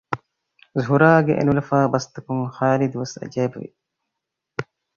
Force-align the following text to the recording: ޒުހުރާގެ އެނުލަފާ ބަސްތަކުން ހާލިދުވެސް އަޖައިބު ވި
ޒުހުރާގެ 0.75 1.33
އެނުލަފާ 1.37 1.77
ބަސްތަކުން 1.93 2.43
ހާލިދުވެސް 2.55 3.15
އަޖައިބު 3.21 3.57
ވި 3.61 3.69